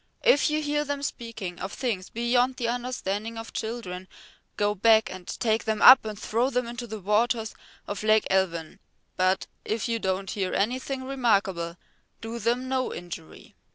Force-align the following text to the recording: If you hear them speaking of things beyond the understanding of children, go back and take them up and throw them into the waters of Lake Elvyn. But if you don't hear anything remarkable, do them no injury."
If 0.23 0.49
you 0.49 0.63
hear 0.63 0.83
them 0.83 1.03
speaking 1.03 1.59
of 1.59 1.71
things 1.73 2.09
beyond 2.09 2.55
the 2.55 2.67
understanding 2.67 3.37
of 3.37 3.53
children, 3.53 4.07
go 4.57 4.73
back 4.73 5.11
and 5.11 5.27
take 5.27 5.65
them 5.65 5.79
up 5.79 6.05
and 6.05 6.17
throw 6.17 6.49
them 6.49 6.65
into 6.65 6.87
the 6.87 6.99
waters 6.99 7.53
of 7.85 8.01
Lake 8.01 8.25
Elvyn. 8.31 8.79
But 9.15 9.45
if 9.63 9.87
you 9.87 9.99
don't 9.99 10.31
hear 10.31 10.55
anything 10.55 11.03
remarkable, 11.03 11.77
do 12.19 12.39
them 12.39 12.67
no 12.67 12.91
injury." 12.91 13.53